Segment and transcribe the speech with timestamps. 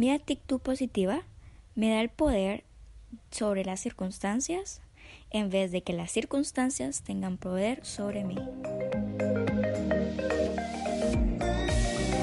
[0.00, 1.24] Mi actitud positiva
[1.74, 2.64] me da el poder
[3.30, 4.80] sobre las circunstancias
[5.30, 8.36] en vez de que las circunstancias tengan poder sobre mí.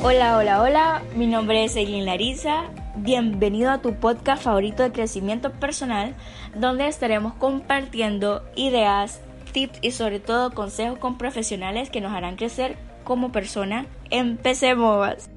[0.01, 2.63] Hola, hola, hola, mi nombre es Eileen Larisa.
[2.95, 6.15] Bienvenido a tu podcast favorito de crecimiento personal,
[6.55, 12.75] donde estaremos compartiendo ideas, tips y sobre todo consejos con profesionales que nos harán crecer
[13.03, 13.85] como persona.
[14.09, 15.29] Empecemos.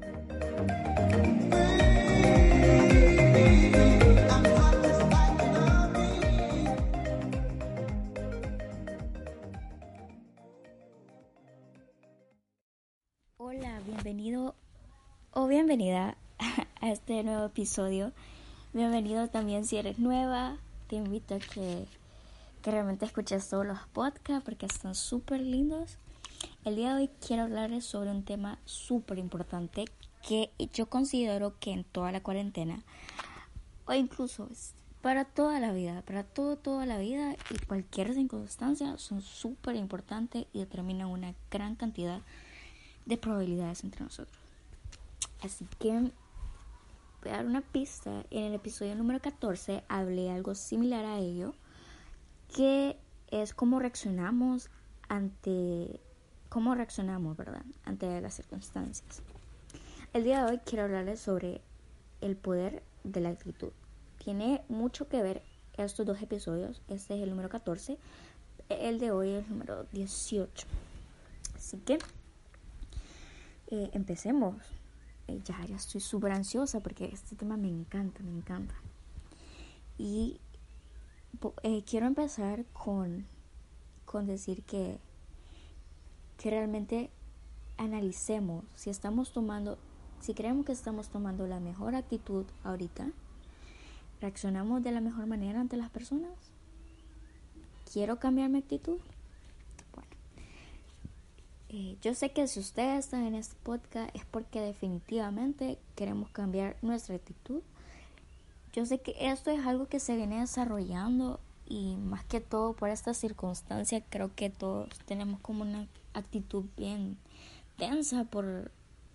[15.71, 16.17] Bienvenida
[16.81, 18.11] a este nuevo episodio.
[18.73, 20.57] Bienvenido también si eres nueva.
[20.87, 21.85] Te invito a que,
[22.61, 25.97] que realmente escuches todos los podcasts porque están súper lindos.
[26.65, 29.85] El día de hoy quiero hablarles sobre un tema súper importante
[30.27, 32.83] que yo considero que en toda la cuarentena
[33.85, 34.49] o incluso
[35.01, 40.47] para toda la vida, para todo, toda la vida y cualquier circunstancia son súper importantes
[40.51, 42.51] y determinan una gran cantidad de
[43.05, 44.40] de probabilidades entre nosotros.
[45.41, 48.25] Así que voy a dar una pista.
[48.29, 51.53] En el episodio número 14 hablé algo similar a ello,
[52.55, 52.97] que
[53.29, 54.69] es cómo reaccionamos
[55.09, 55.99] ante
[56.49, 57.63] cómo reaccionamos, ¿verdad?
[57.85, 59.21] Ante las circunstancias.
[60.13, 61.61] El día de hoy quiero hablarles sobre
[62.19, 63.71] el poder de la actitud.
[64.23, 65.41] Tiene mucho que ver
[65.77, 66.81] estos dos episodios.
[66.89, 67.97] Este es el número 14.
[68.67, 70.67] El de hoy es el número 18.
[71.55, 71.97] Así que
[73.71, 74.55] eh, empecemos.
[75.27, 78.75] Eh, ya, ya estoy súper ansiosa porque este tema me encanta, me encanta.
[79.97, 80.39] Y
[81.63, 83.25] eh, quiero empezar con,
[84.05, 84.99] con decir que,
[86.37, 87.09] que realmente
[87.77, 89.77] analicemos si estamos tomando,
[90.19, 93.11] si creemos que estamos tomando la mejor actitud ahorita,
[94.19, 96.31] reaccionamos de la mejor manera ante las personas.
[97.91, 98.99] ¿Quiero cambiar mi actitud?
[101.73, 106.75] Eh, yo sé que si ustedes están en este podcast es porque definitivamente queremos cambiar
[106.81, 107.61] nuestra actitud.
[108.73, 112.89] Yo sé que esto es algo que se viene desarrollando y más que todo por
[112.89, 117.17] esta circunstancia creo que todos tenemos como una actitud bien
[117.77, 118.69] tensa por,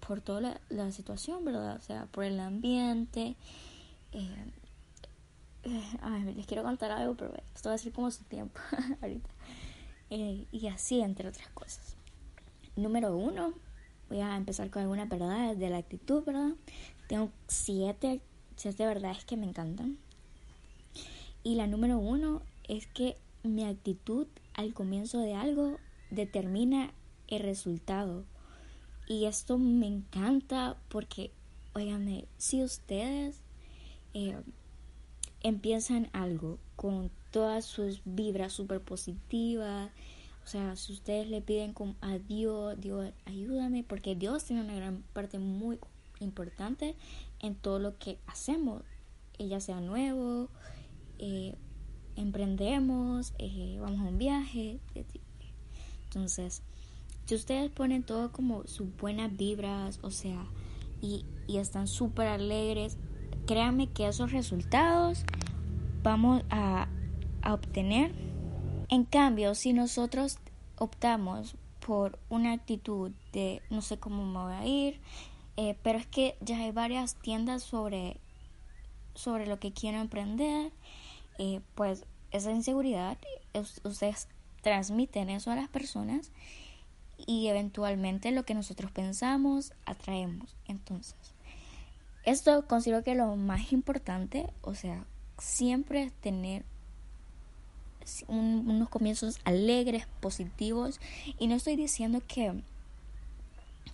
[0.06, 1.76] por toda la, situación, ¿verdad?
[1.76, 3.36] O sea, por el ambiente.
[4.12, 4.52] Eh,
[5.64, 8.58] eh, les quiero contar algo, pero esto va a ser como su tiempo
[9.02, 9.28] ahorita.
[10.08, 11.95] y así, entre otras cosas
[12.76, 13.54] número uno,
[14.08, 16.52] voy a empezar con algunas verdades de la actitud, ¿verdad?
[17.08, 18.20] Tengo siete,
[18.56, 19.98] siete verdades que me encantan.
[21.42, 25.78] Y la número uno es que mi actitud al comienzo de algo
[26.10, 26.92] determina
[27.28, 28.24] el resultado.
[29.06, 31.30] Y esto me encanta porque,
[31.74, 33.40] oiganme, si ustedes
[34.14, 34.36] eh,
[35.42, 39.90] empiezan algo con todas sus vibras súper positivas,
[40.46, 45.02] o sea, si ustedes le piden a Dios, Dios, ayúdame, porque Dios tiene una gran
[45.12, 45.80] parte muy
[46.20, 46.94] importante
[47.40, 48.82] en todo lo que hacemos,
[49.40, 50.48] ya sea nuevo,
[51.18, 51.56] eh,
[52.14, 54.78] emprendemos, eh, vamos a un viaje.
[56.04, 56.62] Entonces,
[57.24, 60.46] si ustedes ponen todo como sus buenas vibras, o sea,
[61.02, 62.98] y, y están súper alegres,
[63.48, 65.24] créanme que esos resultados
[66.04, 66.88] vamos a,
[67.42, 68.25] a obtener
[68.88, 70.38] en cambio, si nosotros
[70.78, 75.00] optamos por una actitud de no sé cómo me voy a ir,
[75.56, 78.20] eh, pero es que ya hay varias tiendas sobre,
[79.14, 80.72] sobre lo que quiero emprender,
[81.38, 83.18] eh, pues esa inseguridad,
[83.84, 84.28] ustedes
[84.62, 86.32] transmiten eso a las personas
[87.16, 90.56] y eventualmente lo que nosotros pensamos atraemos.
[90.66, 91.16] Entonces,
[92.24, 95.06] esto considero que lo más importante, o sea,
[95.38, 96.64] siempre tener
[98.28, 101.00] unos comienzos alegres, positivos.
[101.38, 102.52] Y no estoy diciendo que,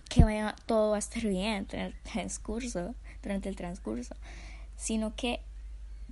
[0.09, 4.15] que vaya, todo va a estar bien durante el transcurso, durante el transcurso,
[4.75, 5.41] sino que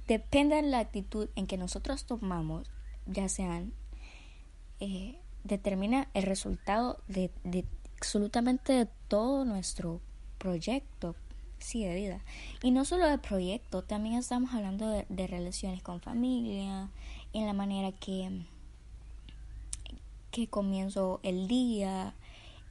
[0.08, 2.68] depende de la actitud en que nosotros tomamos,
[3.06, 3.74] ya sean,
[4.80, 7.66] eh, determina el resultado de, de
[7.98, 10.02] absolutamente de todo nuestro
[10.38, 11.16] proyecto.
[11.60, 12.22] sí, de vida.
[12.64, 16.90] Y no solo de proyecto, también estamos hablando de, de relaciones con familia,
[17.34, 18.46] en la manera que,
[20.32, 22.14] que comienzo el día,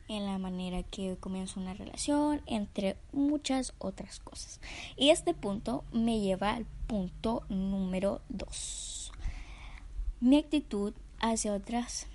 [0.09, 4.61] en la manera que comienzo una relación, entre muchas otras cosas.
[4.97, 9.13] Y este punto me lleva al punto número dos.
[10.21, 12.07] Mi actitud hacia otras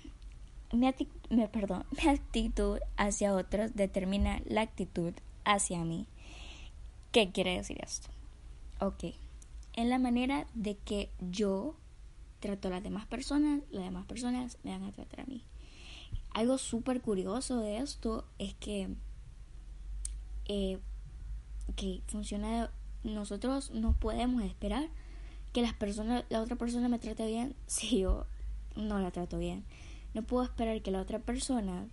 [0.72, 0.92] mi,
[1.30, 5.12] me, perdón, mi actitud hacia otros determina la actitud
[5.44, 6.06] hacia mí.
[7.12, 8.08] ¿Qué quiere decir esto?
[8.80, 9.04] Ok,
[9.74, 11.74] en la manera de que yo
[12.46, 15.42] trato a las demás personas, las demás personas me van a tratar a mí.
[16.32, 18.88] Algo súper curioso de esto es que,
[20.46, 20.78] eh,
[21.74, 22.70] que funciona,
[23.02, 24.88] nosotros no podemos esperar
[25.52, 28.26] que las personas, la otra persona me trate bien si yo
[28.76, 29.64] no la trato bien.
[30.14, 31.88] No puedo esperar que la otra persona,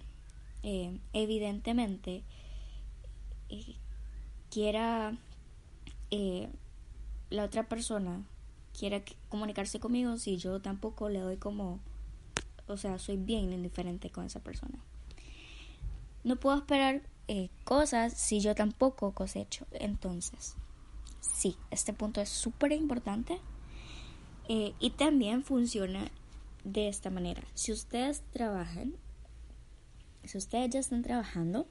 [0.61, 2.23] eh, evidentemente,
[3.49, 3.75] eh,
[4.49, 5.17] quiera,
[7.31, 8.23] la otra persona
[8.77, 11.79] quiera comunicarse conmigo si yo tampoco le doy como,
[12.67, 14.79] o sea, soy bien indiferente con esa persona.
[16.23, 17.01] No puedo esperar
[17.63, 19.65] cosas si yo tampoco cosecho.
[19.71, 20.55] Entonces,
[21.21, 23.39] sí, este punto es súper importante.
[24.47, 26.11] y también funciona
[26.65, 27.43] de esta manera.
[27.53, 28.93] Si ustedes trabajan,
[30.25, 31.65] si ustedes ya están trabajando,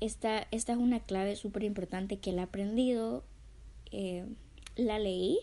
[0.00, 3.24] esta, esta es una clave súper importante que la he aprendido,
[3.90, 4.26] eh,
[4.76, 5.38] la leí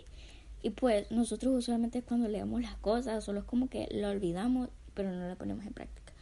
[0.62, 5.12] y pues nosotros usualmente cuando leemos las cosas solo es como que lo olvidamos pero
[5.12, 6.14] no la ponemos en práctica.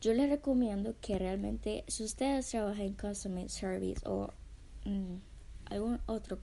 [0.00, 4.32] Yo les recomiendo que realmente si ustedes trabajan en Customer Service o
[4.84, 5.16] mm,
[5.70, 6.38] algún otro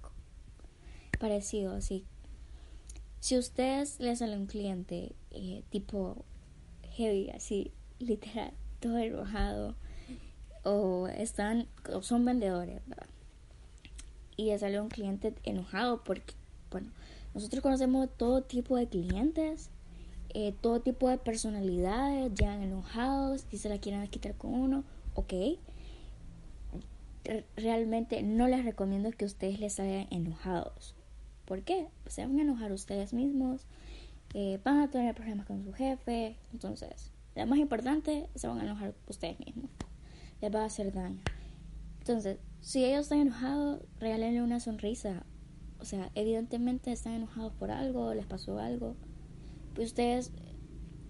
[1.20, 2.06] parecido así
[3.26, 6.24] si ustedes le sale un cliente eh, tipo
[6.92, 9.76] heavy, así, literal, todo enojado,
[10.64, 13.08] o están, o son vendedores, ¿verdad?
[14.38, 16.34] Y le sale un cliente enojado porque,
[16.72, 16.90] bueno,
[17.34, 19.70] nosotros conocemos todo tipo de clientes,
[20.34, 24.84] eh, todo tipo de personalidades, llegan enojados y se la quieren quitar con uno,
[25.14, 25.34] ok.
[27.56, 30.96] Realmente no les recomiendo que ustedes les salgan enojados
[31.46, 31.88] ¿Por qué?
[32.08, 33.62] Se van a enojar ustedes mismos,
[34.34, 36.36] eh, van a tener problemas con su jefe.
[36.52, 39.70] Entonces, lo más importante, se van a enojar ustedes mismos.
[40.42, 41.22] Les va a hacer daño.
[42.00, 45.24] Entonces, si ellos están enojados, regálenle una sonrisa.
[45.80, 48.96] O sea, evidentemente están enojados por algo, les pasó algo.
[49.76, 50.32] Pues ustedes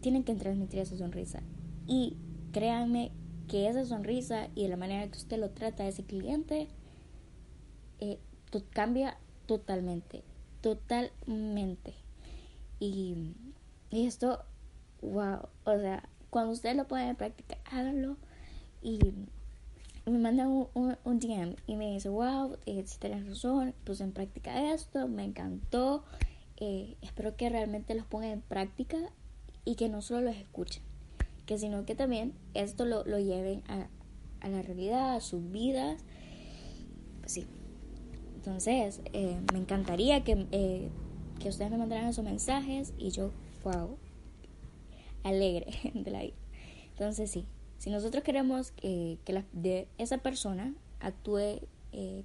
[0.02, 1.44] tienen que transmitir esa sonrisa.
[1.88, 2.18] Y
[2.52, 3.13] créanme
[3.48, 6.68] que esa sonrisa y la manera que usted lo trata a ese cliente
[8.00, 8.19] eh,
[8.72, 10.25] cambia totalmente,
[10.60, 11.94] totalmente.
[12.81, 13.34] Y,
[13.92, 14.44] esto,
[15.02, 18.18] wow, o sea, cuando ustedes lo pueden practicar, háganlo.
[18.81, 19.00] Y
[20.06, 24.12] me mandan un, un, DM y me dice, wow, eh, si tienes razón, puse en
[24.12, 26.04] práctica esto, me encantó.
[26.57, 28.98] Eh, espero que realmente los pongan en práctica
[29.66, 30.84] y que no solo los escuchen,
[31.46, 33.88] que sino que también esto lo, lo lleven a,
[34.42, 36.02] a la realidad, a sus vidas.
[37.22, 37.48] Pues sí,
[38.46, 40.90] entonces, eh, me encantaría que, eh,
[41.40, 43.31] que ustedes me mandaran sus mensajes y yo,
[43.63, 43.98] wow,
[45.24, 46.36] alegre de la vida.
[46.92, 47.48] Entonces, sí,
[47.85, 51.61] si nosotros queremos que, que de esa persona actúe
[51.91, 52.23] eh,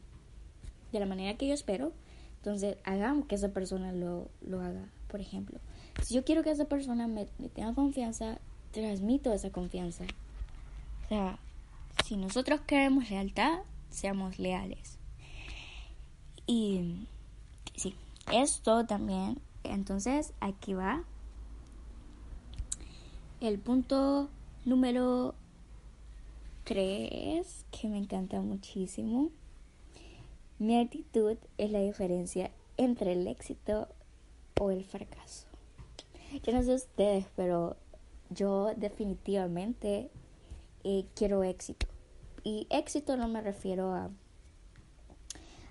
[0.91, 1.93] de la manera que yo espero,
[2.39, 4.89] entonces hagamos que esa persona lo, lo haga.
[5.09, 5.61] Por ejemplo,
[6.03, 8.39] si yo quiero que esa persona me tenga confianza,
[8.71, 10.05] transmito esa confianza.
[11.05, 11.39] O sea,
[12.07, 13.59] si nosotros queremos lealtad,
[13.91, 14.97] seamos leales.
[16.47, 17.07] Y
[17.77, 17.95] sí,
[18.33, 19.43] esto también.
[19.63, 21.05] Entonces, aquí va.
[23.43, 24.31] El punto
[24.65, 25.35] número
[26.71, 29.31] 3, que me encanta muchísimo.
[30.61, 33.89] Mi actitud es la diferencia entre el éxito
[34.61, 35.49] o el fracaso.
[36.45, 37.77] Yo no sé ustedes, pero
[38.29, 40.11] yo definitivamente
[40.85, 41.89] eh, quiero éxito.
[42.45, 44.09] Y éxito no me refiero a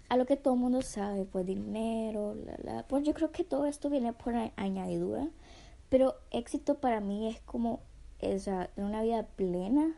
[0.10, 3.68] a lo que todo el mundo sabe, pues dinero, la, pues yo creo que todo
[3.68, 5.30] esto viene por añadidura,
[5.88, 7.80] pero éxito para mí es como
[8.20, 9.96] esa, una vida plena,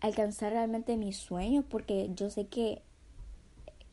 [0.00, 2.82] alcanzar realmente mis sueños, porque yo sé que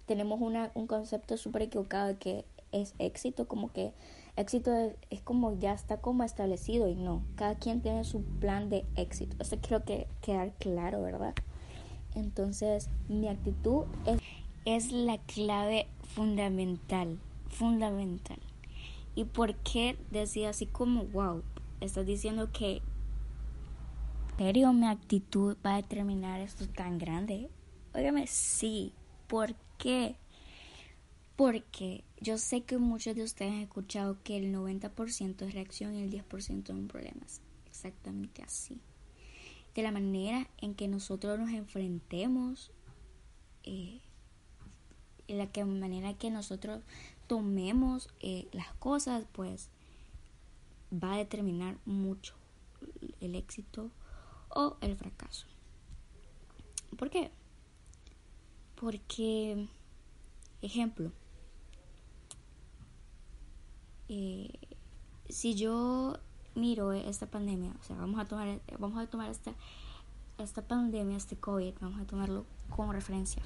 [0.05, 3.93] tenemos una, un concepto súper equivocado de que es éxito, como que
[4.35, 4.71] éxito
[5.09, 9.35] es, como ya está como establecido y no, cada quien tiene su plan de éxito,
[9.39, 11.33] eso quiero que quedar claro, ¿verdad?
[12.15, 13.85] Entonces, mi actitud
[14.65, 18.39] es, la clave fundamental, fundamental.
[19.15, 21.43] ¿Y por qué decía así como, wow,
[21.81, 22.81] estás diciendo que
[24.38, 27.50] serio mi actitud va a determinar esto tan grande?
[27.94, 28.92] Óigame, sí.
[29.27, 30.18] ¿Por qué?
[31.36, 36.04] Porque yo sé que muchos de ustedes han escuchado que el 90% es reacción y
[36.04, 37.42] el 10% son problemas.
[37.65, 38.80] Exactamente así.
[39.74, 42.72] De la manera en que nosotros nos enfrentemos,
[43.63, 44.01] eh,
[45.27, 46.84] en la que manera que nosotros
[47.27, 49.70] tomemos eh, las cosas, pues
[50.92, 52.36] va a determinar mucho
[53.22, 53.92] el éxito
[54.55, 55.45] o el fracaso.
[56.97, 57.29] ¿Por qué?
[58.75, 59.67] Porque,
[60.62, 61.12] ejemplo,
[64.09, 64.50] eh,
[65.29, 66.17] si yo
[66.55, 69.53] miro esta pandemia, o sea, vamos a tomar, vamos a tomar esta,
[70.38, 73.43] esta pandemia, este COVID, vamos a tomarlo como referencia.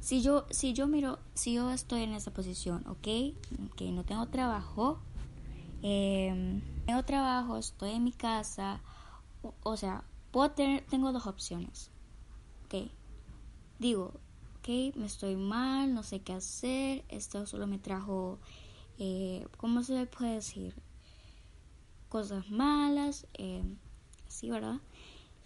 [0.00, 3.36] Si yo, si yo miro, si yo estoy en esa posición, ok,
[3.76, 4.98] que no tengo trabajo,
[5.82, 8.80] eh, tengo trabajo, estoy en mi casa,
[9.62, 11.90] o, sea, puedo tener, tengo dos opciones,
[12.64, 12.90] ok,
[13.78, 14.12] digo,
[14.58, 18.38] ok, me estoy mal, no sé qué hacer, esto solo me trajo,
[18.98, 20.74] eh, ¿cómo se puede decir?
[22.08, 23.62] Cosas malas, eh,
[24.42, 24.80] ¿verdad?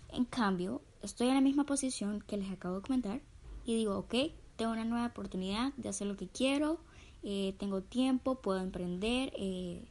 [0.09, 3.21] En cambio, estoy en la misma posición que les acabo de comentar
[3.64, 4.14] y digo, ok,
[4.57, 6.78] tengo una nueva oportunidad de hacer lo que quiero,
[7.23, 9.85] eh, tengo tiempo, puedo emprender, eh,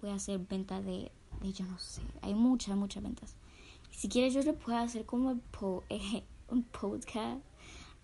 [0.00, 1.10] voy a hacer ventas de,
[1.42, 3.34] de, yo no sé, hay muchas, muchas ventas.
[3.98, 5.40] Si quieres yo le puedo hacer como
[5.88, 7.42] eh, un podcast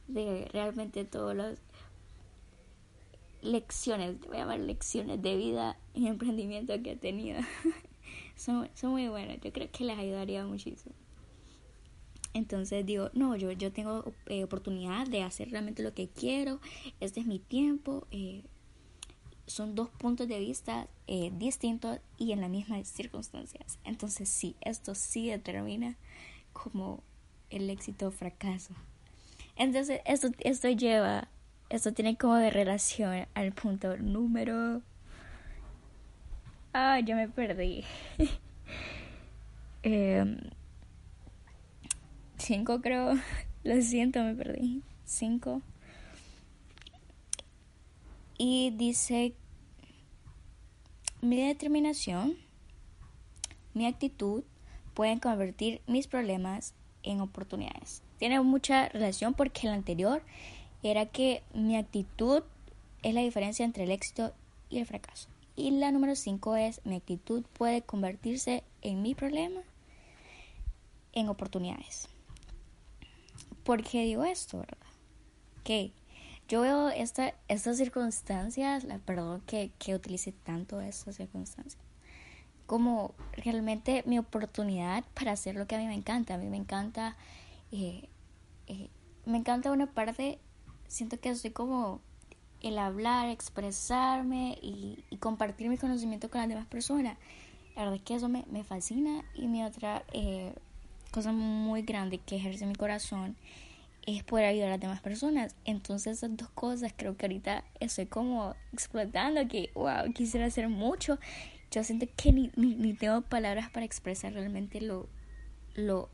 [0.08, 1.58] de realmente todas las
[3.42, 7.38] lecciones, voy a llamar lecciones de vida y emprendimiento que he tenido.
[8.36, 10.96] son, son muy buenas, yo creo que les ayudaría muchísimo.
[12.32, 16.58] Entonces digo, no, yo, yo tengo eh, oportunidad de hacer realmente lo que quiero,
[16.98, 18.08] este es mi tiempo.
[18.10, 18.42] Eh,
[19.46, 23.78] son dos puntos de vista eh, distintos y en las mismas circunstancias.
[23.84, 25.96] Entonces sí, esto sí determina
[26.52, 27.02] como
[27.50, 28.74] el éxito o fracaso.
[29.56, 31.28] Entonces esto, esto lleva,
[31.68, 34.82] esto tiene como de relación al punto número...
[36.72, 37.84] Ah, yo me perdí.
[39.84, 40.36] eh,
[42.36, 43.14] cinco creo.
[43.64, 44.82] Lo siento, me perdí.
[45.04, 45.62] Cinco.
[48.36, 49.34] Y dice,
[51.20, 52.36] mi determinación,
[53.74, 54.44] mi actitud
[54.94, 58.02] pueden convertir mis problemas en oportunidades.
[58.18, 60.22] Tiene mucha relación porque el anterior
[60.82, 62.42] era que mi actitud
[63.02, 64.32] es la diferencia entre el éxito
[64.70, 65.28] y el fracaso.
[65.56, 69.60] Y la número cinco es mi actitud puede convertirse en mi problema
[71.12, 72.08] en oportunidades.
[73.62, 74.78] ¿Por qué digo esto, verdad?
[75.62, 75.92] Que
[76.48, 81.82] yo veo esta, estas circunstancias, la, perdón que, que utilice tanto estas circunstancias,
[82.66, 86.34] como realmente mi oportunidad para hacer lo que a mí me encanta.
[86.34, 87.16] A mí me encanta,
[87.72, 88.08] eh,
[88.66, 88.88] eh,
[89.26, 90.38] me encanta una parte,
[90.88, 92.00] siento que estoy como
[92.60, 97.16] el hablar, expresarme y, compartir mi conocimiento con las demás personas.
[97.76, 100.54] La verdad es que eso me, me fascina y mi otra eh,
[101.10, 103.36] cosa muy grande que ejerce mi corazón
[104.06, 105.54] es poder ayudar a las demás personas.
[105.64, 111.18] Entonces esas dos cosas creo que ahorita estoy como explotando, que wow, quisiera hacer mucho.
[111.70, 115.08] Yo siento que ni, ni, tengo palabras para expresar realmente lo,
[115.74, 116.08] lo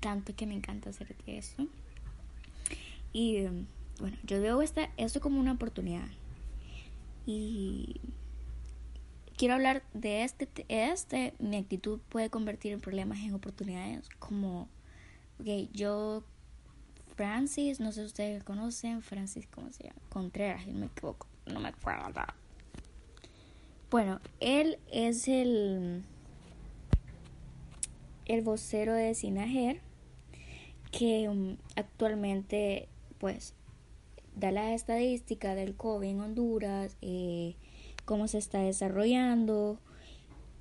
[0.00, 1.66] tanto que me encanta hacer esto.
[3.12, 3.44] Y
[4.00, 6.08] bueno, yo veo esta, esto como una oportunidad.
[7.26, 8.00] Y
[9.36, 14.68] quiero hablar de este, este, mi actitud puede convertir en problemas en oportunidades, como,
[15.40, 16.24] ok, yo,
[17.14, 20.00] Francis, no sé si ustedes conocen, Francis, ¿cómo se llama?
[20.08, 22.22] Contreras, si no me equivoco, no me acuerdo.
[23.90, 26.02] Bueno, él es el,
[28.24, 29.80] el vocero de Sinajer,
[30.90, 32.88] que um, actualmente,
[33.18, 33.54] pues,
[34.34, 37.56] da las estadísticas del COVID en Honduras, eh,
[38.04, 39.78] cómo se está desarrollando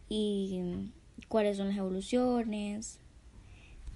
[0.10, 0.91] y
[1.27, 3.00] cuáles son las evoluciones.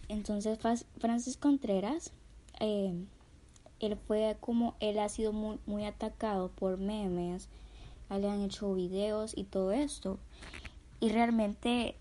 [0.07, 0.59] Entonces
[0.99, 2.13] Francis Contreras,
[2.59, 2.93] eh,
[3.79, 7.49] él fue como, él ha sido muy, muy atacado por memes,
[8.09, 10.19] le han hecho videos y todo esto.
[10.99, 11.95] Y realmente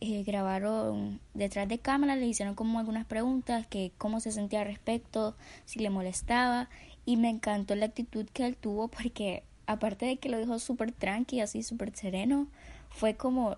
[0.00, 4.66] eh, grabaron detrás de cámara, le hicieron como algunas preguntas, que cómo se sentía al
[4.66, 5.34] respecto,
[5.64, 6.68] si le molestaba.
[7.06, 10.92] Y me encantó la actitud que él tuvo porque aparte de que lo dijo súper
[10.92, 12.48] tranqui, así súper sereno,
[12.90, 13.56] fue como,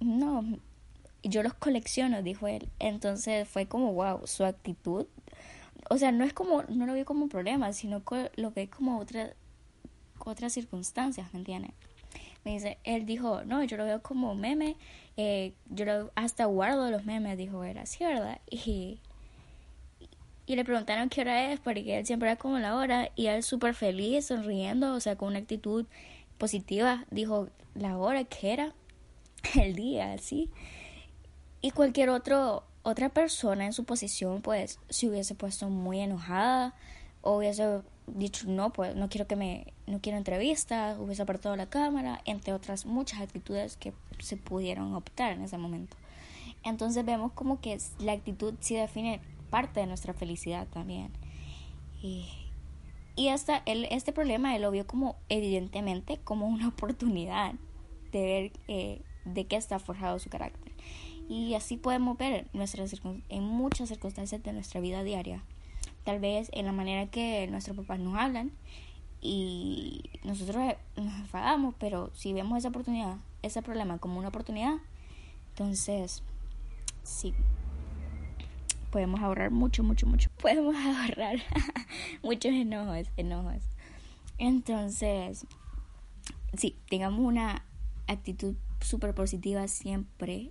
[0.00, 0.44] no,
[1.22, 2.68] yo los colecciono, dijo él.
[2.78, 5.06] Entonces fue como, wow, su actitud.
[5.90, 8.68] O sea, no es como, no lo veo como un problema, sino que lo ve
[8.68, 9.34] como otra,
[10.18, 11.72] otras circunstancias, ¿me entiendes?
[12.44, 14.76] Me dice, él dijo, no, yo lo veo como meme,
[15.16, 18.40] eh, yo lo, hasta guardo los memes, dijo, era así, ¿verdad?
[18.50, 18.98] Y,
[20.44, 23.42] y le preguntaron qué hora es, porque él siempre era como la hora, y él
[23.42, 25.86] súper feliz, sonriendo, o sea, con una actitud
[26.38, 28.74] positiva, dijo la hora que era,
[29.54, 30.50] el día, así.
[31.60, 36.74] Y cualquier otro, otra persona en su posición, pues, si hubiese puesto muy enojada,
[37.22, 41.66] o hubiese dicho no, pues no quiero que me, no quiero entrevistas, hubiese apartado la
[41.66, 45.96] cámara, entre otras muchas actitudes que se pudieron optar en ese momento.
[46.64, 49.20] Entonces vemos como que la actitud sí define
[49.50, 51.10] parte de nuestra felicidad también.
[52.02, 52.26] Y,
[53.28, 57.54] hasta el, este problema él lo vio como evidentemente como una oportunidad
[58.10, 60.71] de ver eh, de qué está forjado su carácter.
[61.28, 62.94] Y así podemos ver nuestras,
[63.28, 65.42] en muchas circunstancias de nuestra vida diaria
[66.04, 68.50] tal vez en la manera que nuestros papás nos hablan
[69.20, 74.74] y nosotros nos enfadamos, pero si vemos esa oportunidad, ese problema como una oportunidad,
[75.50, 76.22] entonces
[77.04, 77.34] sí,
[78.90, 80.30] podemos ahorrar mucho, mucho, mucho.
[80.40, 81.36] Podemos ahorrar
[82.22, 83.62] muchos enojos, enojos.
[84.38, 85.46] Entonces,
[86.54, 87.64] sí, tengamos una
[88.08, 90.50] actitud súper positiva siempre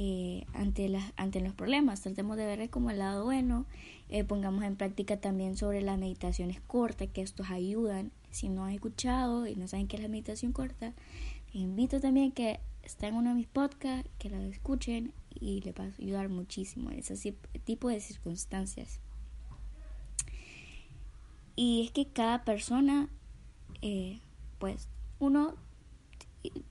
[0.00, 2.02] eh, ante, las, ante los problemas.
[2.02, 3.66] Tratemos de ver como el lado bueno.
[4.08, 8.12] Eh, pongamos en práctica también sobre las meditaciones cortas, que estos ayudan.
[8.30, 10.94] Si no han escuchado y no saben qué es la meditación corta,
[11.52, 15.74] les invito también que estén en uno de mis podcasts, que la escuchen y les
[15.74, 19.00] va a ayudar muchísimo en ese tipo de circunstancias.
[21.56, 23.08] Y es que cada persona,
[23.82, 24.20] eh,
[24.60, 24.86] pues,
[25.18, 25.56] uno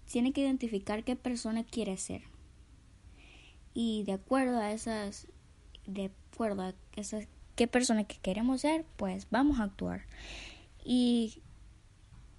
[0.10, 2.37] tiene que identificar qué persona quiere ser
[3.79, 5.27] y de acuerdo a esas
[5.86, 10.01] de acuerdo a esas qué persona que queremos ser pues vamos a actuar
[10.84, 11.43] y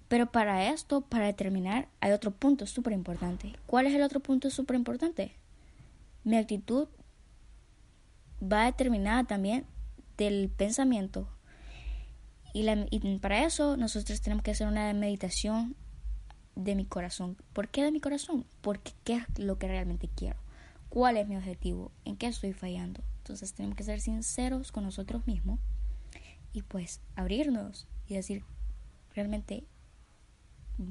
[0.09, 4.49] pero para esto para determinar hay otro punto súper importante ¿cuál es el otro punto
[4.49, 5.31] súper importante?
[6.25, 6.89] mi actitud
[8.43, 9.65] va determinada también
[10.17, 11.29] del pensamiento
[12.51, 15.75] y, la, y para eso nosotros tenemos que hacer una meditación
[16.55, 17.37] de mi corazón.
[17.53, 18.43] ¿Por qué de mi corazón?
[18.61, 20.39] Porque qué es lo que realmente quiero
[20.89, 23.01] cuál es mi objetivo, en qué estoy fallando.
[23.19, 25.59] Entonces tenemos que ser sinceros con nosotros mismos
[26.51, 28.43] y pues abrirnos y decir
[29.13, 29.63] realmente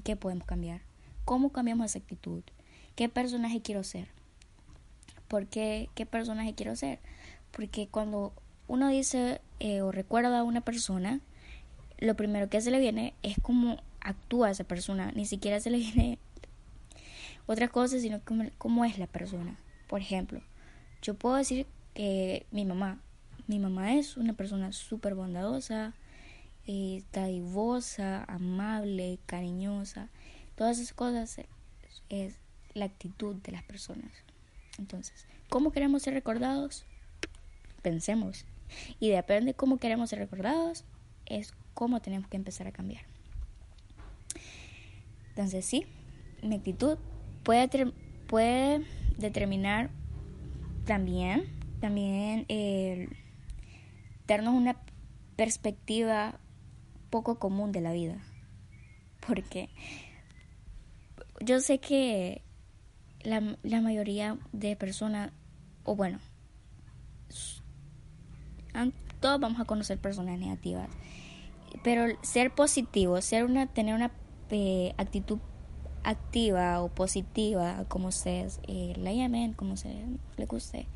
[0.04, 0.82] qué podemos cambiar,
[1.24, 2.42] cómo cambiamos esa actitud,
[2.94, 4.08] qué personaje quiero ser,
[5.26, 7.00] por qué, qué personaje quiero ser.
[7.50, 8.32] Porque cuando
[8.66, 11.20] uno dice eh, o recuerda a una persona,
[11.98, 15.78] lo primero que se le viene es cómo actúa esa persona, ni siquiera se le
[15.78, 16.18] viene
[17.46, 19.58] otra cosa, sino cómo, cómo es la persona.
[19.88, 20.40] Por ejemplo,
[21.02, 23.00] yo puedo decir que mi mamá,
[23.46, 25.94] mi mamá es una persona súper bondadosa,
[26.66, 30.10] eh, dadivosa, amable, cariñosa.
[30.54, 31.40] Todas esas cosas
[32.10, 32.34] es,
[32.74, 34.12] la actitud de las personas.
[34.78, 36.84] Entonces, ¿cómo queremos ser recordados?
[37.82, 38.44] Pensemos.
[39.00, 40.84] Y depende de cómo queremos ser recordados,
[41.24, 43.02] es cómo tenemos que empezar a cambiar.
[45.30, 45.86] Entonces, sí,
[46.42, 46.98] mi actitud
[47.44, 47.92] puede,
[48.26, 48.84] puede
[49.18, 49.90] determinar
[50.84, 51.44] también,
[51.80, 53.08] también eh,
[54.26, 54.80] darnos una
[55.36, 56.40] perspectiva
[57.10, 58.18] poco común de la vida.
[59.26, 59.68] Porque
[61.40, 62.42] yo sé que
[63.22, 65.32] la, la mayoría de personas,
[65.84, 66.18] o bueno,
[69.20, 70.88] todos vamos a conocer personas negativas,
[71.82, 74.12] pero ser positivo, ser una, tener una
[74.50, 75.38] eh, actitud
[76.04, 80.04] activa o positiva, como ustedes eh, la llamen, como se
[80.36, 80.86] le guste,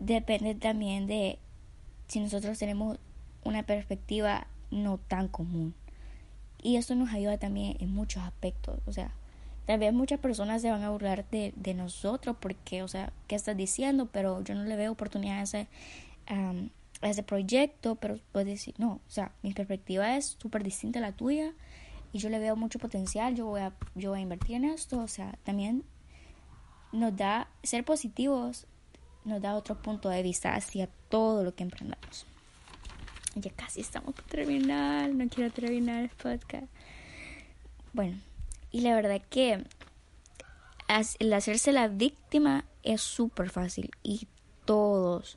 [0.00, 1.38] depende también de
[2.08, 2.98] si nosotros tenemos
[3.44, 5.74] una perspectiva no tan común.
[6.62, 8.80] Y esto nos ayuda también en muchos aspectos.
[8.86, 9.12] O sea,
[9.66, 13.34] tal vez muchas personas se van a burlar de, de nosotros porque, o sea, ¿qué
[13.34, 14.08] estás diciendo?
[14.10, 15.68] Pero yo no le veo oportunidad a ese,
[16.26, 21.02] a ese proyecto, pero puedes decir, no, o sea, mi perspectiva es súper distinta a
[21.02, 21.52] la tuya
[22.14, 25.00] y yo le veo mucho potencial, yo voy a, yo voy a invertir en esto,
[25.00, 25.82] o sea, también
[26.92, 28.68] nos da, ser positivos
[29.24, 32.24] nos da otro punto de vista hacia todo lo que emprendamos.
[33.34, 36.66] Ya casi estamos por terminar, no quiero terminar el podcast.
[37.92, 38.20] Bueno,
[38.70, 39.64] y la verdad que
[41.18, 44.28] el hacerse la víctima es súper fácil y
[44.64, 45.36] todos.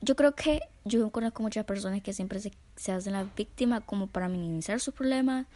[0.00, 4.06] Yo creo que yo conozco muchas personas que siempre se, se hacen la víctima como
[4.06, 5.46] para minimizar sus problemas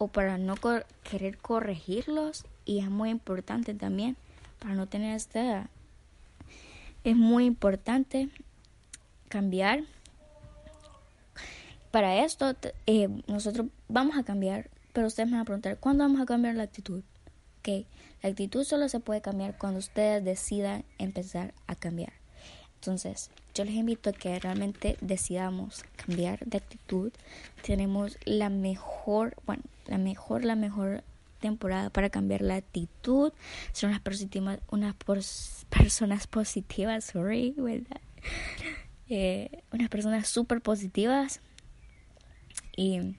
[0.00, 0.54] o para no
[1.02, 4.16] querer corregirlos y es muy importante también
[4.58, 5.68] para no tener esta
[7.04, 8.28] es muy importante
[9.28, 9.84] cambiar
[11.90, 12.54] para esto
[12.86, 16.54] eh, nosotros vamos a cambiar pero ustedes me van a preguntar, ¿cuándo vamos a cambiar
[16.54, 17.02] la actitud?
[18.22, 22.19] La actitud solo se puede cambiar cuando ustedes decidan empezar a cambiar.
[22.80, 27.12] Entonces, yo les invito a que realmente decidamos cambiar de actitud.
[27.62, 31.04] Tenemos la mejor, bueno, la mejor, la mejor
[31.40, 33.34] temporada para cambiar la actitud.
[33.72, 34.94] Son unas, positivas, unas
[35.68, 38.00] personas positivas, sorry, ¿verdad?
[39.10, 41.42] Eh, unas personas súper positivas.
[42.76, 43.14] Y,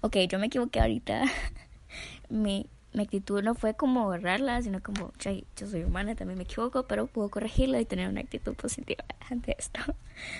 [0.00, 1.24] ok, yo me equivoqué ahorita.
[2.30, 6.86] mi, mi actitud no fue como agarrarla, sino como, yo soy humana, también me equivoco,
[6.86, 9.80] pero puedo corregirla y tener una actitud positiva ante esto.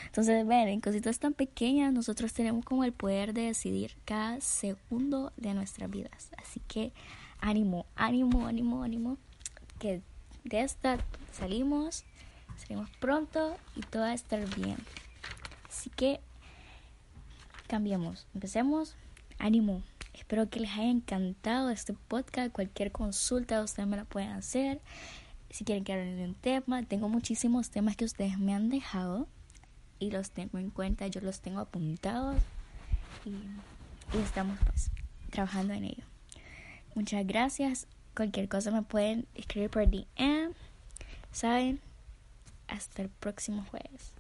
[0.07, 5.35] Entonces, ven, en cositas tan pequeñas, nosotros tenemos como el poder de decidir cada segundo
[5.37, 6.31] de nuestras vidas.
[6.39, 6.95] Así que,
[7.41, 9.19] ánimo, ánimo, ánimo, ánimo,
[9.79, 10.01] que
[10.45, 10.97] de esta
[11.33, 12.05] salimos,
[12.57, 14.79] salimos pronto y todo va a estar bien.
[15.69, 16.21] Así que,
[17.67, 18.97] cambiemos, empecemos,
[19.39, 19.83] ánimo.
[20.17, 22.51] Espero que les haya encantado este podcast.
[22.51, 24.81] Cualquier consulta ustedes me la pueden hacer.
[25.51, 29.29] Si quieren que hable de un tema, tengo muchísimos temas que ustedes me han dejado
[29.99, 31.07] y los tengo en cuenta.
[31.07, 32.43] Yo los tengo apuntados
[33.27, 33.37] y,
[34.19, 34.91] estamos pues
[35.31, 36.05] trabajando en ello.
[36.95, 37.87] Muchas gracias.
[38.17, 40.55] Cualquier cosa me pueden escribir por DM.
[41.31, 41.81] Saben,
[42.69, 44.16] hasta el próximo jueves.